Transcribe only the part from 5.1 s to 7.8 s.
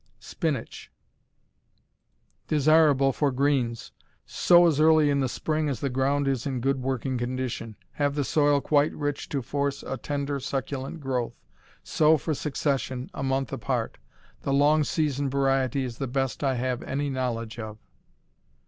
in the spring as the ground is in good working condition.